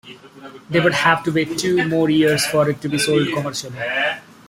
[0.67, 3.77] They would have to wait two more years for it to be sold commercially.